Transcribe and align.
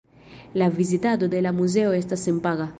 La 0.59 0.69
vizitado 0.77 1.29
de 1.35 1.43
la 1.49 1.53
muzeo 1.61 1.95
estas 2.01 2.29
senpaga. 2.29 2.69